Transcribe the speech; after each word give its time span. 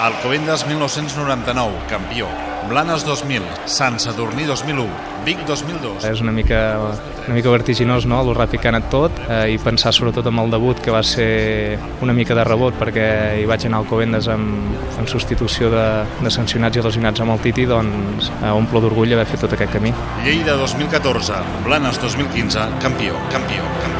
Alcobendas 0.00 0.66
1999, 0.66 1.74
campió. 1.86 2.26
Blanes 2.70 3.04
2000, 3.04 3.42
Sant 3.66 3.98
Sadurní 4.00 4.46
2001, 4.46 4.88
Vic 5.26 5.42
2002. 5.44 6.06
És 6.08 6.22
una 6.24 6.32
mica, 6.32 6.78
una 7.26 7.36
mica 7.36 7.52
vertiginós, 7.52 8.06
no?, 8.08 8.22
el 8.24 8.32
ràpid 8.32 8.62
que 8.62 8.70
ha 8.70 8.72
anat 8.72 8.88
tot, 8.88 9.20
eh, 9.28 9.52
i 9.52 9.58
pensar 9.60 9.92
sobretot 9.92 10.30
amb 10.32 10.40
el 10.40 10.56
debut, 10.56 10.80
que 10.80 10.94
va 10.94 11.02
ser 11.04 11.76
una 12.00 12.16
mica 12.16 12.32
de 12.32 12.48
rebot, 12.48 12.80
perquè 12.80 13.06
hi 13.42 13.46
vaig 13.50 13.68
anar 13.68 13.82
a 13.82 13.84
Alcobendas 13.84 14.30
amb, 14.32 14.72
en 14.96 15.12
substitució 15.12 15.68
de, 15.74 15.86
de 16.24 16.32
sancionats 16.32 16.80
i 16.80 16.88
lesionats 16.88 17.20
amb 17.20 17.36
el 17.36 17.44
Titi, 17.44 17.68
doncs 17.68 18.32
eh, 18.40 18.48
omplo 18.56 18.80
d'orgull 18.80 19.12
haver 19.18 19.28
fet 19.28 19.44
tot 19.44 19.52
aquest 19.52 19.76
camí. 19.76 19.92
Lleida 20.24 20.56
2014, 20.64 21.44
Blanes 21.68 22.00
2015, 22.00 22.70
campió, 22.80 23.20
campió, 23.36 23.68
campió. 23.84 23.99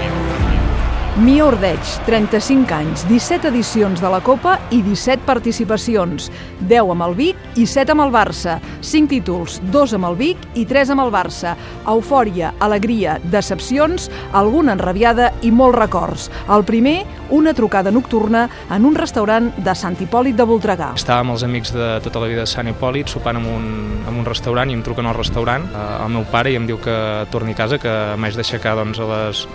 Mia 1.19 1.43
Ordeig, 1.43 1.83
35 2.07 2.71
anys, 2.71 3.03
17 3.09 3.49
edicions 3.51 3.99
de 3.99 4.09
la 4.13 4.21
Copa 4.23 4.53
i 4.71 4.79
17 4.79 5.25
participacions, 5.27 6.29
10 6.71 6.93
amb 6.95 7.03
el 7.03 7.17
Vic 7.19 7.59
i 7.59 7.65
7 7.67 7.97
amb 7.97 8.05
el 8.05 8.13
Barça, 8.15 8.61
5 8.87 9.11
títols, 9.11 9.57
2 9.75 9.97
amb 9.99 10.07
el 10.07 10.15
Vic 10.21 10.45
i 10.55 10.63
3 10.71 10.93
amb 10.95 11.03
el 11.03 11.11
Barça, 11.11 11.57
eufòria, 11.91 12.53
alegria, 12.63 13.17
decepcions, 13.27 14.07
alguna 14.39 14.77
enrabiada 14.79 15.33
i 15.43 15.51
molts 15.51 15.81
records. 15.81 16.29
El 16.47 16.63
primer, 16.65 17.01
una 17.35 17.57
trucada 17.59 17.91
nocturna 17.91 18.47
en 18.71 18.87
un 18.87 18.95
restaurant 18.95 19.51
de 19.59 19.75
Sant 19.75 19.99
Hipòlit 19.99 20.39
de 20.39 20.47
Voltregà. 20.47 20.93
Estàvem 20.95 21.35
els 21.35 21.43
amics 21.43 21.75
de 21.75 21.91
tota 22.07 22.23
la 22.23 22.31
vida 22.31 22.47
de 22.47 22.55
Sant 22.55 22.71
Hipòlit 22.71 23.11
sopant 23.11 23.43
en 23.43 23.51
un, 23.51 23.69
en 24.07 24.15
un 24.15 24.31
restaurant 24.31 24.71
i 24.71 24.79
em 24.79 24.87
truquen 24.87 25.11
al 25.11 25.19
restaurant 25.19 25.67
eh, 25.75 25.85
el 26.07 26.15
meu 26.15 26.31
pare 26.31 26.55
i 26.55 26.59
em 26.63 26.71
diu 26.71 26.79
que 26.79 26.97
torni 27.35 27.59
a 27.59 27.63
casa, 27.65 27.83
que 27.83 27.99
m'haig 28.15 28.39
d'aixecar 28.39 28.79
doncs, 28.79 29.03
a 29.03 29.11
les 29.11 29.47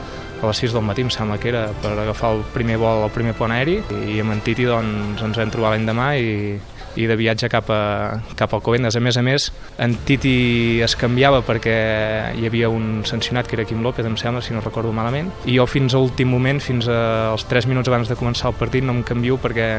a 0.41 0.47
les 0.49 0.61
6 0.63 0.75
del 0.75 0.85
matí, 0.85 1.05
em 1.05 1.11
sembla 1.13 1.39
que 1.41 1.49
era, 1.51 1.67
per 1.81 1.93
agafar 1.95 2.35
el 2.35 2.45
primer 2.53 2.77
vol, 2.81 3.05
el 3.07 3.13
primer 3.13 3.35
pont 3.37 3.53
aeri, 3.55 3.79
i 4.09 4.19
amb 4.23 4.35
en 4.35 4.41
Titi 4.45 4.67
doncs, 4.67 5.23
ens 5.23 5.39
vam 5.39 5.51
trobar 5.53 5.75
l'endemà 5.75 6.13
i, 6.19 6.57
i 6.95 7.07
de 7.07 7.15
viatge 7.19 7.49
cap, 7.51 7.69
a, 7.71 8.19
cap 8.39 8.53
al 8.55 8.63
Covendes. 8.65 8.95
A 8.95 9.03
més 9.03 9.17
a 9.17 9.23
més, 9.25 9.49
en 9.81 9.95
Titi 10.07 10.81
es 10.85 10.95
canviava 10.99 11.41
perquè 11.45 11.75
hi 12.35 12.47
havia 12.47 12.69
un 12.71 13.03
sancionat 13.07 13.49
que 13.49 13.59
era 13.59 13.67
Quim 13.67 13.83
López, 13.83 14.07
em 14.07 14.17
sembla, 14.19 14.43
si 14.43 14.55
no 14.55 14.63
recordo 14.63 14.93
malament, 14.95 15.31
i 15.45 15.57
jo 15.57 15.67
fins 15.69 15.95
a 15.95 16.01
l'últim 16.01 16.31
moment, 16.31 16.61
fins 16.63 16.89
als 16.91 17.47
3 17.51 17.69
minuts 17.71 17.91
abans 17.91 18.11
de 18.11 18.19
començar 18.19 18.51
el 18.51 18.59
partit, 18.59 18.85
no 18.85 18.95
em 18.95 19.03
canvio 19.03 19.39
perquè 19.41 19.69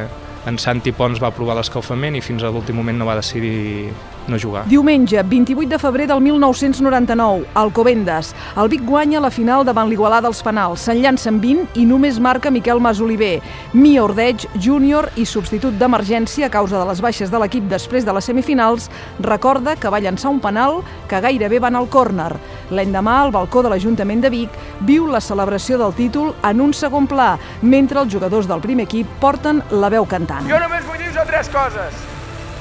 en 0.47 0.59
Santi 0.61 0.93
Pons 0.95 1.19
va 1.19 1.33
provar 1.35 1.57
l'escalfament 1.57 2.15
i 2.15 2.23
fins 2.23 2.43
a 2.43 2.53
l'últim 2.53 2.77
moment 2.79 2.97
no 3.01 3.09
va 3.09 3.17
decidir 3.19 3.89
no 4.27 4.39
jugar. 4.39 4.65
Diumenge, 4.67 5.21
28 5.23 5.69
de 5.69 5.79
febrer 5.79 6.07
del 6.07 6.21
1999, 6.21 7.45
Alcobendas. 7.53 8.33
El 8.55 8.69
Vic 8.69 8.83
guanya 8.85 9.21
la 9.23 9.31
final 9.31 9.65
davant 9.65 9.89
l'Igualada 9.89 10.27
dels 10.27 10.41
penals. 10.43 10.83
Se'n 10.87 11.01
llancen 11.03 11.39
20 11.41 11.79
i 11.79 11.85
només 11.85 12.19
marca 12.19 12.51
Miquel 12.51 12.81
Masoliver. 12.83 13.41
Mia 13.73 14.03
Ordeig, 14.03 14.47
júnior 14.59 15.09
i 15.15 15.25
substitut 15.25 15.77
d'emergència 15.79 16.47
a 16.47 16.53
causa 16.53 16.79
de 16.79 16.85
les 16.89 17.01
baixes 17.01 17.31
de 17.31 17.39
l'equip 17.39 17.67
després 17.71 18.05
de 18.05 18.13
les 18.13 18.25
semifinals, 18.25 18.89
recorda 19.19 19.75
que 19.75 19.89
va 19.89 20.01
llançar 20.03 20.31
un 20.31 20.41
penal 20.43 20.81
que 21.07 21.21
gairebé 21.21 21.59
va 21.59 21.71
anar 21.71 21.85
al 21.85 21.89
córner. 21.89 22.33
L'endemà, 22.71 23.21
al 23.21 23.31
balcó 23.31 23.63
de 23.63 23.71
l'Ajuntament 23.71 24.21
de 24.21 24.31
Vic, 24.33 24.59
viu 24.87 25.07
la 25.07 25.21
celebració 25.23 25.77
del 25.79 25.95
títol 25.95 26.33
en 26.43 26.61
un 26.61 26.73
segon 26.73 27.07
pla, 27.07 27.37
mentre 27.61 28.03
els 28.03 28.13
jugadors 28.13 28.47
del 28.47 28.61
primer 28.61 28.87
equip 28.87 29.07
porten 29.21 29.63
la 29.71 29.89
veu 29.89 30.05
cantant. 30.05 30.47
Jo 30.49 30.59
només 30.59 30.85
vull 30.87 30.99
dir-vos 31.01 31.27
tres 31.27 31.49
coses. 31.53 32.05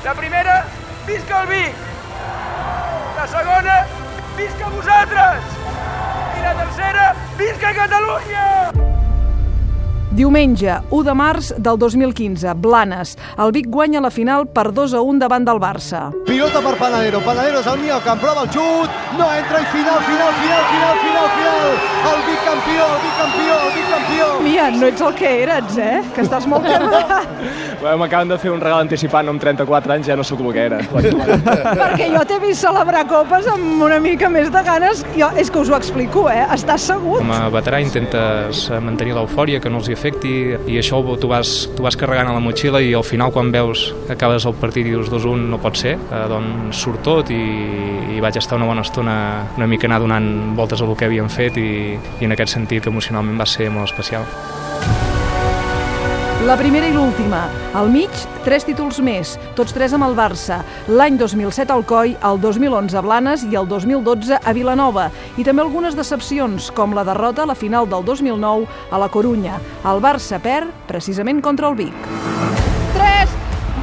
La 0.04 0.14
primera, 0.14 0.60
visca 1.06 1.42
el 1.42 1.48
Vic! 1.48 1.74
La 3.16 3.26
segona, 3.26 3.76
visca 4.36 4.72
vosaltres! 4.74 5.54
I 6.38 6.42
la 6.42 6.56
tercera, 6.64 7.06
visca 7.38 7.72
Catalunya! 7.74 8.85
Diumenge, 10.16 10.72
1 10.90 11.02
de 11.04 11.12
març 11.12 11.50
del 11.60 11.76
2015, 11.76 12.54
Blanes. 12.56 13.10
El 13.36 13.50
Vic 13.52 13.66
guanya 13.68 14.00
la 14.00 14.08
final 14.08 14.46
per 14.48 14.70
2 14.72 14.94
a 14.96 15.02
1 15.04 15.18
davant 15.20 15.44
del 15.44 15.58
Barça. 15.60 16.06
Pilota 16.24 16.62
per 16.64 16.72
Panadero, 16.80 17.20
Panadero 17.20 17.60
és 17.60 17.66
el 17.68 17.76
millor 17.82 18.00
que 18.00 18.14
prova 18.22 18.46
el 18.46 18.48
xut, 18.54 18.94
no 19.18 19.26
entra 19.36 19.60
i 19.60 19.66
final, 19.74 19.98
final, 20.06 20.32
final, 20.40 20.62
final, 20.72 20.94
final, 21.02 21.28
final. 21.36 21.68
El 22.12 22.22
Vic 22.30 22.40
campió, 22.46 22.86
el 22.94 23.02
Vic 23.04 23.18
campió, 23.20 23.58
el 23.66 23.74
Vic 23.76 23.90
campió. 23.92 24.28
Mia, 24.46 24.70
no 24.78 24.86
ets 24.88 25.04
el 25.04 25.12
que 25.20 25.32
eres, 25.42 25.76
eh? 25.84 26.00
Que 26.16 26.24
estàs 26.24 26.48
molt 26.48 26.64
carregat. 26.70 27.28
Bueno, 27.82 27.98
M'acaben 28.00 28.32
de 28.32 28.38
fer 28.40 28.54
un 28.54 28.60
regal 28.64 28.86
anticipant 28.86 29.28
amb 29.28 29.42
34 29.44 29.96
anys, 29.98 30.08
ja 30.08 30.16
no 30.16 30.24
sóc 30.24 30.40
el 30.40 30.52
que 30.56 30.64
era. 30.70 30.80
Perquè 31.82 32.08
jo 32.16 32.24
t'he 32.24 32.40
vist 32.46 32.64
celebrar 32.64 33.04
copes 33.12 33.50
amb 33.52 33.84
una 33.84 34.00
mica 34.00 34.32
més 34.32 34.48
de 34.54 34.64
ganes. 34.64 35.04
Jo, 35.18 35.28
és 35.36 35.52
que 35.52 35.60
us 35.60 35.68
ho 35.68 35.76
explico, 35.76 36.24
eh? 36.32 36.46
Estàs 36.56 36.88
segut? 36.88 37.20
Com 37.20 37.36
a 37.36 37.50
veterà 37.52 37.82
intentes 37.84 38.64
mantenir 38.80 39.12
l'eufòria, 39.20 39.60
que 39.60 39.68
no 39.68 39.84
els 39.84 39.92
hi 39.92 39.96
afecti, 40.06 40.54
i 40.70 40.78
això 40.78 41.00
tu 41.18 41.28
vas, 41.28 41.68
tu 41.74 41.82
vas 41.82 41.96
carregant 41.98 42.30
a 42.30 42.34
la 42.36 42.42
motxilla 42.42 42.80
i 42.80 42.94
al 42.94 43.04
final 43.04 43.32
quan 43.34 43.50
veus 43.50 43.92
que 44.06 44.14
acabes 44.14 44.46
el 44.46 44.54
partit 44.54 44.86
i 44.86 44.94
dius 44.94 45.10
2-1 45.10 45.48
no 45.50 45.58
pot 45.58 45.76
ser, 45.76 45.96
eh, 45.98 46.26
doncs 46.30 46.84
surt 46.84 47.02
tot 47.02 47.30
i, 47.30 47.42
i 48.14 48.20
vaig 48.22 48.38
estar 48.38 48.58
una 48.58 48.68
bona 48.70 48.84
estona 48.86 49.16
una 49.56 49.66
mica 49.66 49.86
anar 49.90 50.00
donant 50.00 50.54
voltes 50.56 50.82
al 50.82 50.94
que 50.96 51.08
havíem 51.08 51.28
fet 51.28 51.58
i, 51.58 51.96
i 52.20 52.24
en 52.24 52.36
aquest 52.36 52.54
sentit 52.54 52.86
emocionalment 52.86 53.40
va 53.40 53.46
ser 53.50 53.70
molt 53.70 53.90
especial. 53.90 54.95
La 56.44 56.54
primera 56.60 56.84
i 56.84 56.92
l'última. 56.92 57.46
Al 57.74 57.88
mig, 57.88 58.12
tres 58.44 58.66
títols 58.68 58.98
més, 59.00 59.32
tots 59.56 59.72
tres 59.72 59.94
amb 59.96 60.04
el 60.04 60.12
Barça. 60.18 60.58
L'any 60.92 61.16
2007 61.16 61.72
al 61.72 61.84
Coi, 61.88 62.12
el 62.28 62.40
2011 62.42 62.98
a 63.00 63.02
Blanes 63.02 63.46
i 63.48 63.56
el 63.56 63.64
2012 63.70 64.36
a 64.36 64.52
Vilanova. 64.52 65.08
I 65.40 65.46
també 65.48 65.64
algunes 65.64 65.96
decepcions, 65.96 66.68
com 66.76 66.92
la 66.94 67.06
derrota 67.08 67.46
a 67.46 67.50
la 67.50 67.56
final 67.56 67.88
del 67.88 68.04
2009 68.04 68.68
a 68.92 69.00
la 69.00 69.08
Corunya. 69.08 69.56
El 69.88 70.04
Barça 70.04 70.38
perd 70.38 70.70
precisament 70.86 71.40
contra 71.40 71.72
el 71.72 71.80
Vic. 71.80 72.08
3, 72.92 73.36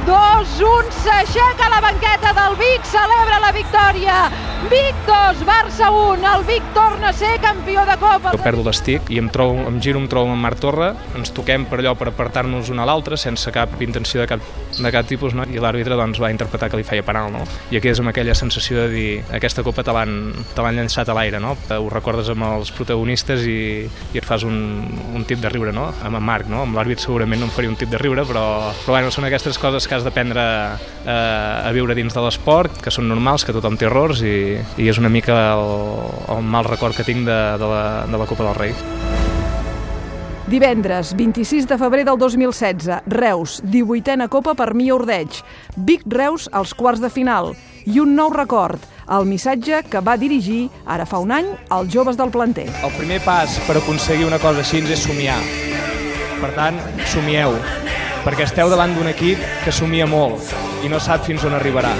2, 0.06 0.58
1, 0.70 0.98
s'aixeca 1.02 1.72
la 1.74 1.82
banqueta 1.90 2.36
del 2.38 2.60
Vic, 2.62 2.86
celebra 2.86 3.42
la 3.42 3.54
victòria. 3.58 4.28
Vic 4.70 4.94
2, 5.06 5.44
Barça 5.44 5.90
1, 5.90 6.24
el 6.24 6.44
Vic 6.44 6.62
torna 6.72 7.10
a 7.10 7.12
ser 7.12 7.38
campió 7.40 7.84
de 7.84 7.96
Copa. 8.00 8.30
Jo 8.32 8.40
perdo 8.40 8.62
l'estic 8.64 9.10
i 9.12 9.18
em, 9.20 9.26
trobo, 9.28 9.66
em 9.68 9.76
giro, 9.82 10.00
em 10.00 10.06
trobo 10.08 10.32
amb 10.32 10.40
Marc 10.40 10.62
Torra, 10.62 10.94
ens 11.18 11.34
toquem 11.36 11.66
per 11.68 11.82
allò 11.82 11.92
per 12.00 12.08
apartar-nos 12.08 12.70
un 12.72 12.80
a 12.80 12.86
l'altre 12.88 13.18
sense 13.20 13.52
cap 13.52 13.74
intenció 13.84 14.22
de 14.22 14.26
cap, 14.30 14.46
de 14.78 14.92
cap 14.94 15.08
tipus, 15.10 15.34
no? 15.36 15.44
i 15.44 15.60
l'àrbitre 15.60 15.98
doncs, 16.00 16.20
va 16.22 16.30
interpretar 16.32 16.70
que 16.72 16.80
li 16.80 16.86
feia 16.86 17.04
penal. 17.04 17.28
No? 17.34 17.42
I 17.74 17.76
aquí 17.76 17.90
és 17.92 18.00
amb 18.00 18.12
aquella 18.14 18.36
sensació 18.38 18.86
de 18.86 18.88
dir 18.94 19.10
aquesta 19.36 19.64
copa 19.66 19.84
te 19.84 19.92
l'han 19.92 20.32
llançat 20.56 21.12
a 21.12 21.18
l'aire, 21.18 21.42
no? 21.44 21.52
ho 21.68 21.92
recordes 21.92 22.32
amb 22.32 22.48
els 22.48 22.72
protagonistes 22.72 23.44
i, 23.44 23.84
i 23.84 24.22
et 24.22 24.24
fas 24.24 24.48
un, 24.48 24.56
un 25.12 25.28
tip 25.28 25.44
de 25.44 25.52
riure, 25.52 25.76
no? 25.76 25.90
amb 26.00 26.22
en 26.22 26.24
Marc, 26.24 26.48
no? 26.48 26.62
amb 26.64 26.80
l'àrbit 26.80 27.04
segurament 27.04 27.44
no 27.44 27.50
em 27.50 27.52
faria 27.52 27.74
un 27.74 27.76
tip 27.76 27.92
de 27.92 28.00
riure, 28.00 28.24
però, 28.24 28.46
però 28.86 28.96
bueno, 28.96 29.12
són 29.12 29.28
aquestes 29.28 29.60
coses 29.60 29.84
que 29.84 29.98
has 29.98 30.08
d'aprendre 30.08 30.48
eh, 31.04 31.12
a 31.12 31.68
viure 31.76 31.98
dins 31.98 32.16
de 32.16 32.24
l'esport, 32.24 32.80
que 32.80 32.94
són 32.94 33.12
normals, 33.12 33.44
que 33.44 33.52
tothom 33.52 33.76
té 33.76 33.90
errors 33.90 34.24
i, 34.24 34.53
i 34.78 34.88
és 34.90 35.00
una 35.00 35.10
mica 35.12 35.36
el, 35.54 35.66
el 36.36 36.42
mal 36.42 36.68
record 36.68 36.96
que 36.96 37.06
tinc 37.06 37.26
de, 37.26 37.40
de, 37.58 37.68
la, 37.70 37.84
de 38.10 38.20
la 38.20 38.26
Copa 38.30 38.46
del 38.46 38.58
Rei. 38.58 38.74
Divendres, 40.46 41.14
26 41.16 41.66
de 41.66 41.78
febrer 41.80 42.04
del 42.04 42.18
2016, 42.18 42.90
Reus, 43.06 43.62
18a 43.64 44.28
Copa 44.28 44.52
per 44.54 44.74
Mia 44.76 44.94
Ordeig. 44.94 45.40
Vic 45.76 46.02
Reus 46.04 46.50
als 46.52 46.74
quarts 46.76 47.00
de 47.00 47.08
final. 47.08 47.54
I 47.88 47.98
un 48.00 48.12
nou 48.16 48.28
record, 48.32 48.82
el 49.08 49.24
missatge 49.28 49.80
que 49.88 50.02
va 50.04 50.18
dirigir, 50.20 50.68
ara 50.84 51.08
fa 51.08 51.20
un 51.24 51.32
any, 51.32 51.48
als 51.72 51.88
joves 51.92 52.20
del 52.20 52.32
planter. 52.32 52.68
El 52.84 52.92
primer 52.98 53.22
pas 53.24 53.56
per 53.66 53.78
aconseguir 53.80 54.28
una 54.28 54.38
cosa 54.38 54.60
així 54.60 54.84
és 54.84 55.04
somiar. 55.08 55.40
Per 56.40 56.52
tant, 56.52 56.76
somieu, 57.08 57.56
perquè 58.24 58.44
esteu 58.44 58.68
davant 58.72 58.92
d'un 58.96 59.08
equip 59.12 59.40
que 59.64 59.72
somia 59.72 60.04
molt 60.06 60.52
i 60.84 60.92
no 60.92 61.00
sap 61.00 61.24
fins 61.24 61.44
on 61.48 61.56
arribarà. 61.56 61.94